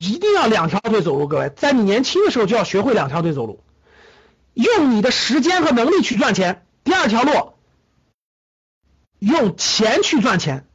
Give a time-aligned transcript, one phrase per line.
[0.00, 1.28] 一定要两条腿走路。
[1.28, 3.62] 各位，在你年轻的时候就要学会两条腿走路，
[4.54, 6.66] 用你的时间和能力去赚钱。
[6.84, 7.52] 第二条路，
[9.18, 10.66] 用钱去赚钱，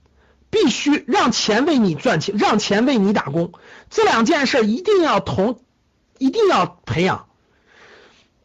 [0.52, 3.52] 必须让钱为你赚钱，让钱为你打工。
[3.90, 5.60] 这两件事一定要同，
[6.20, 7.26] 一定要培养。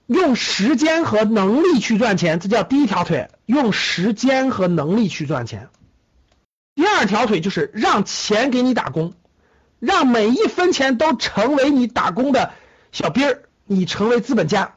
[0.06, 3.28] 用时间和能力去赚钱，这叫第一条腿。
[3.44, 5.68] 用时间和能力去赚钱。
[6.74, 9.12] 第二条腿就是让钱给你打工，
[9.80, 12.52] 让每一分钱都成为你打工的
[12.92, 14.74] 小兵儿，你成为资本家，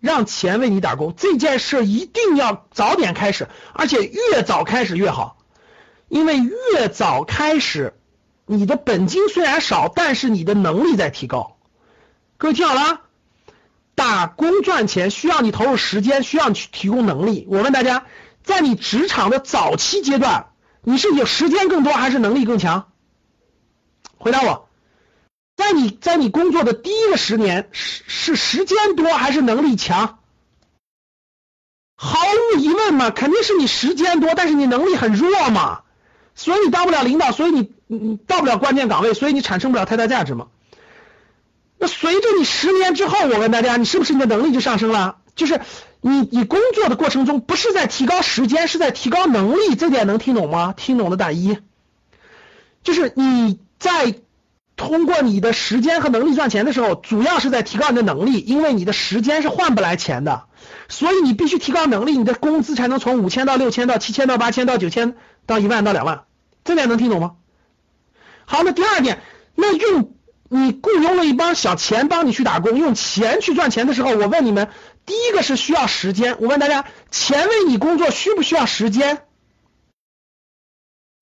[0.00, 1.14] 让钱为你打工。
[1.16, 5.36] 这件事一定要早点开始，而且越早开始越好，
[6.08, 7.94] 因为越早开始，
[8.46, 11.56] 你的本金虽然少，但是你的能力在提高。
[12.38, 13.02] 各位听好了，
[13.94, 17.46] 打工赚钱需要你投入时间，需要你去提供能力。
[17.50, 18.06] 我问大家，
[18.42, 20.46] 在你职场的早期阶段。
[20.82, 22.92] 你是有时间更多还是能力更强？
[24.18, 24.68] 回答我，
[25.56, 30.18] 在你在你工作的第一个十年是是时间多还是能力强？
[31.96, 32.18] 毫
[32.54, 35.80] 无疑问嘛，肯定是你时间多，但是你能力很弱嘛，
[36.34, 40.46] 所以你当不了领导，所以你你到不了关键岗位，所以你产生不了太大价值嘛。
[41.78, 45.18] 那随着你十年之后，我问大家，你是不是你的能力就上升了？
[45.34, 45.60] 就是
[46.00, 50.74] 你你工作的过程中，不是在提高时间，是在提高能力，这点能听懂吗？
[50.76, 51.58] 听懂的打一。
[52.82, 54.14] 就是你在
[54.76, 60.44] 通过你的时间和能力赚钱的时候，主要是在提高你的能力，因为你的时间是换不来钱的，
[60.88, 66.24] 所以你必须提高能力，你的工资才能从五千到六千到七千到八千到九千到一万到两万，
[66.64, 67.32] 这点能听懂吗？
[68.44, 69.22] 好，那第二点，
[69.54, 70.14] 那用。
[70.50, 74.70] 你雇佣了一帮小钱帮你去打工，用钱去赚钱的时候，我问你们，
[75.04, 76.38] 第一个是需要时间。
[76.40, 79.18] 我问大家，钱为你工作需不需要时间？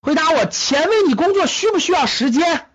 [0.06, 2.66] 回答我，钱为你工作需不需要时间？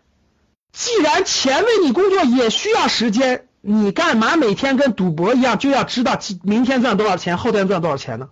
[0.74, 8.28] 既然钱为你工作也需要时间，你干嘛每天跟赌博一样，就要知道明天赚多少钱，后天赚多少钱呢？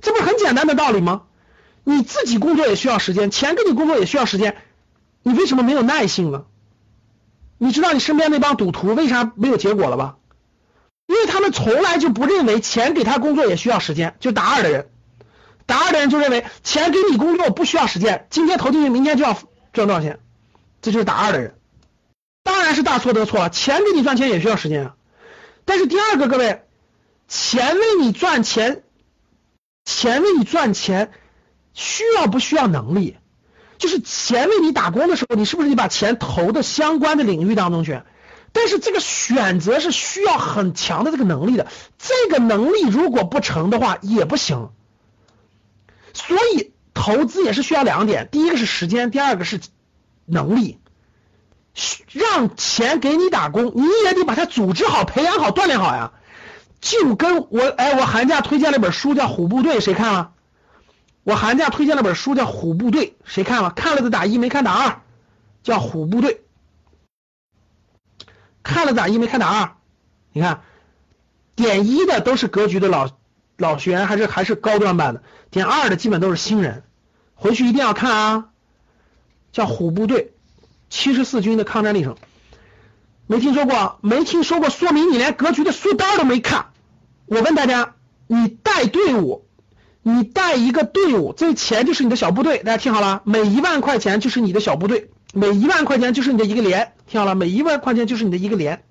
[0.00, 1.24] 这不是很简单的道理吗？
[1.84, 4.56] 你自己工作也需要时间，钱跟你工作也需要时间，
[5.22, 6.44] 你为什么没有耐性呢？
[7.58, 10.16] 你知道你身边那帮赌徒为啥没有结果了吧？
[11.06, 14.16] 因为他们从来就不认为钱给他工作也需要时间。
[14.20, 14.88] 就打二的人，
[15.66, 19.36] 打二的人就认为钱给你工作不需要时间，今天投进去，明天就要
[19.72, 20.20] 赚多少钱，
[20.80, 21.56] 这就是打二的人。
[22.44, 24.94] 当然是大错特错了，钱给你赚钱也需要时间啊。
[25.64, 26.62] 但是第二个，各位，
[27.26, 28.84] 钱为你赚钱，
[29.84, 31.10] 钱为你赚钱，
[31.74, 33.16] 需要不需要能力？
[33.78, 38.00] 就是钱为你打工的时候，你是不是你把钱投到相关的领域当中去？
[38.52, 41.66] 但是这个选择是需要很强的这个能力的，
[41.98, 44.70] 这个能力如果不成的话也不行。
[46.16, 49.60] 所以投资也是需要两点，第一个是时间，第二个是
[50.24, 50.80] 能力。
[52.10, 56.14] 让钱给你打工，你也得把它组织好、培养好、锻炼好呀。
[56.80, 60.32] 就跟我哎，我寒假推荐了本书叫《虎部队》，谁看了？
[61.22, 63.70] 我寒假推荐了本书叫《虎部队》，谁看了？
[63.70, 65.02] 看了的打一，没看打二。
[65.62, 66.44] 叫《虎部队》，
[68.62, 69.76] 看了打一，没看打二。
[70.32, 70.62] 你看，
[71.56, 73.15] 点一的都是格局的老
[73.56, 76.82] 老学员，还是还是高端班的；点二的基本都是新人。
[77.34, 78.48] 回去一定要看啊！
[79.52, 80.22] 叫《虎部队》，
[80.90, 82.16] 七十四军的抗战历程，
[83.26, 83.98] 没听说过？
[84.02, 86.66] 没听说过，说明你连格局的书单都没看。
[87.26, 87.94] 我问大家，
[88.26, 89.46] 你带队伍？
[90.02, 92.58] 你带一个队伍，这钱就是你的小部队。
[92.58, 96.92] 大家听好了，每一万块钱就是你的小部队，每一万块钱就是你的一个连。
[97.08, 98.84] 听好了，每一万块钱就是你的一个连，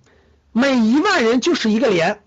[0.52, 2.22] 每一万人就是一个连，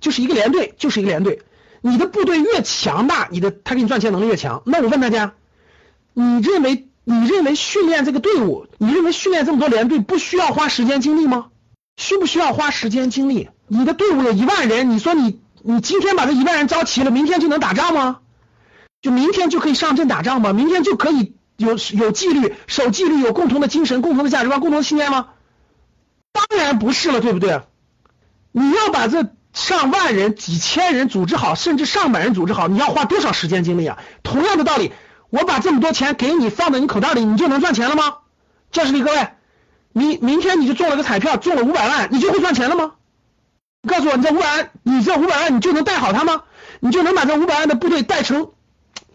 [0.00, 1.42] 就是一个连队，就是一个连队。
[1.82, 4.62] 你的部队越强大，你的他给你赚钱能力越强。
[4.64, 5.34] 那我问大家，
[6.14, 11.48] 你认为你认为训练这个队伍，你认为训练这么多连队不需要花时间精力吗？
[11.96, 13.50] 需不需要花时间精力？
[13.66, 18.20] 你的队伍有一万人，你说你你今天把这一万人招齐了，明天就能打仗吗？
[19.00, 20.52] 就明天就可以上阵打仗吗？
[20.52, 25.30] 明天就可以有有纪律、守纪律、有共同的精神、共同的价值观、共同的信念吗？
[26.32, 27.62] 当然不是了，对不对？
[28.52, 33.98] 你要把这上万人、几千人组织好，甚至上百人组织好，你要花多少时间精力啊？
[34.22, 34.92] 同样的道理，
[35.28, 38.18] 我把这么多钱给你放在你口袋里，你就能赚钱了吗？
[38.70, 39.28] 教室里各位，
[39.92, 42.94] 你明天你就中了个彩票，中了五百万，你就会赚钱了吗？
[43.86, 46.44] 告诉我，你这五百万，你这五百万你就能带好它吗？
[46.80, 48.52] 你就能把这五百万的部队带成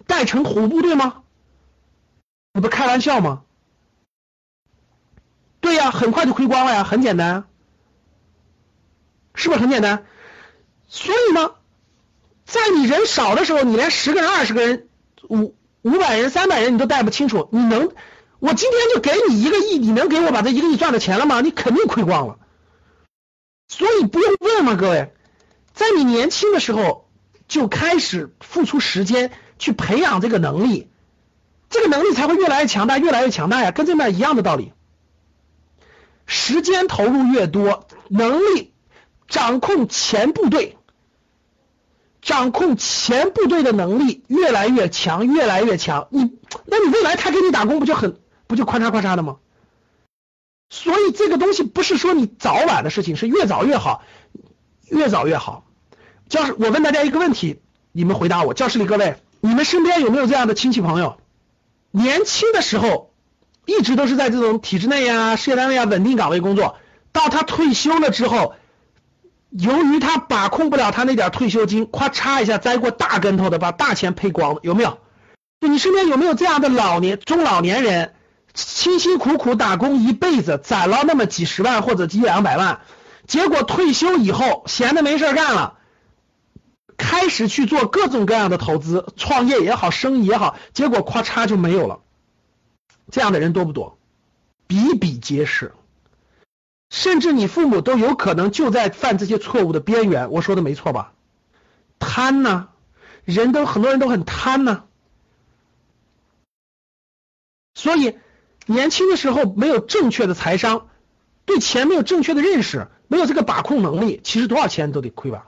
[0.06, 1.24] 带成虎部队吗？
[2.54, 3.42] 你不开玩笑吗？
[5.62, 7.46] 对呀，很快就亏光了呀，很简单，
[9.34, 10.06] 是不是很简单？
[10.88, 11.52] 所以呢，
[12.46, 14.88] 在你人少的时候，你连十个人、二十个人、
[15.30, 17.92] 五五百人、三百人你都带不清楚，你能？
[18.40, 21.42] 我今天就给你一个亿，你能给我把这一个亿赚的钱了吗？
[21.42, 22.38] 你肯定亏光了。
[23.68, 25.12] 所以不用问嘛，各位，
[25.74, 27.10] 在你年轻的时候
[27.48, 30.88] 就开始付出时间去培养这个能力，
[31.70, 34.72] 这个能力才会越来越强大，越来越强大呀，跟这面一样的道理。
[36.28, 38.72] 时间投入越多，能力
[39.28, 40.77] 掌控前部队，
[42.22, 46.08] 掌控前部队的能力越来越强，越来越强。
[46.10, 49.38] 你，那你未来他给你打工不就很不就咔嚓咔嚓的吗？
[50.70, 54.04] 所以这个东西不是说你早晚的事情，是越早越好，
[54.90, 55.64] 越早越好。
[56.28, 57.62] 教室，我问大家一个问题，
[57.94, 58.54] 你们回答我。
[58.54, 61.18] 教室里各位，你们身边有没有这样的亲戚朋友？
[61.92, 63.14] 年轻的时候
[63.66, 66.76] 一直都是在这种体制内呀、事业单位啊稳定岗位工作，
[67.14, 68.56] 到他退休了之后，
[69.50, 75.00] 由于他把控不了他那点退休金，咵嚓一下栽过大跟头的，把大钱赔光了，有没有？
[75.60, 78.14] 你身边有没有这样的老年中老年人？
[78.54, 82.82] 辛辛苦苦打工一辈子，攒了那么几十万或者几两百万，
[83.28, 85.78] 结果退休以后闲的没事干了，
[86.98, 92.00] 开始去做各种各样的投资，创业也好，生意也好，结果咔嚓就没有了。
[93.12, 94.00] 这样的人多不多？
[94.66, 95.74] 比比皆是。
[96.90, 100.32] 甚至你父母都有可能就在犯这些错误的边缘。
[100.32, 101.14] 我说的没错吧？
[102.00, 102.70] 贪呢？
[103.24, 104.84] 人都很多人都很贪呢，
[107.74, 108.18] 所以。
[108.70, 110.90] 年轻的时候没有正确的财商，
[111.46, 115.48] 对钱没有正确的认识，没有这个把控能力，其实多少钱都得亏吧。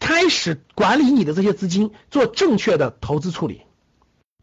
[0.00, 3.60] 开始管理你的这些资金，做正确的投资处理，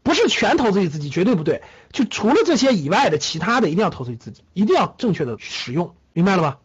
[0.04, 1.64] 不是全投资于自己，绝对不对。
[1.90, 6.58] 就除了这些以外的其他的，一定要投资于自己，一定要正确的使用，明白了吧？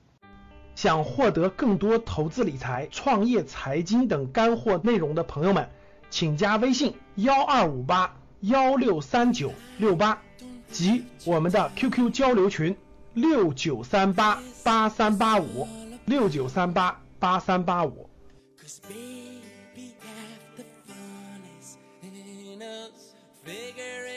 [0.75, 5.69] 想获得更多投资理财、创业、财经等干货内容的朋友们，
[6.10, 10.22] 请加微信幺二五八幺六三九六八
[10.69, 12.75] 及我们的 QQ 交流群
[13.13, 15.66] 六九三八八三八五
[16.04, 18.10] 六九三八八三八五。
[23.46, 24.15] Figure it